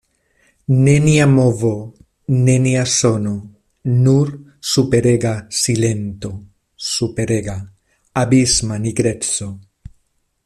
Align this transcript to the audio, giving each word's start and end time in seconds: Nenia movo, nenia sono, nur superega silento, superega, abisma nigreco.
Nenia 0.85 1.25
movo, 1.33 1.73
nenia 2.47 2.85
sono, 2.85 3.33
nur 4.05 4.31
superega 4.71 5.45
silento, 5.61 6.31
superega, 6.91 7.57
abisma 8.23 8.77
nigreco. 8.87 9.49